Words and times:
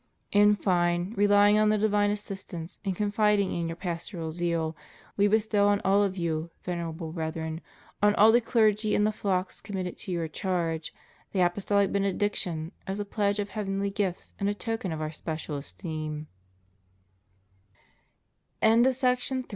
In 0.31 0.55
fine, 0.55 1.13
relying 1.15 1.59
on 1.59 1.69
the 1.69 1.77
divine 1.77 2.09
assistance 2.09 2.79
and 2.83 2.95
confiding 2.95 3.51
in 3.53 3.67
your 3.67 3.75
pastoral 3.75 4.31
zeal, 4.31 4.75
We 5.15 5.27
bestow 5.27 5.67
on 5.67 5.79
all 5.85 6.01
of 6.01 6.17
you. 6.17 6.49
Venerable 6.63 7.11
Brethren, 7.11 7.61
on 8.01 8.15
all 8.15 8.31
the 8.31 8.41
clergy 8.41 8.95
and 8.95 9.05
the 9.05 9.11
flocks 9.11 9.61
committed 9.61 9.99
to 9.99 10.11
your 10.11 10.27
charge, 10.27 10.91
the 11.33 11.41
apostolic 11.41 11.91
benediction 11.91 12.71
as 12.87 12.99
a 12.99 13.05
pledge 13.05 13.37
of 13.37 13.49
heavenly 13.49 13.91
gifts 13.91 14.33
and 14.39 14.49
a 14.49 14.55
toke 14.55 14.83